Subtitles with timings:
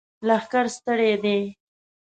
[0.27, 1.39] لښکر ستړی دی!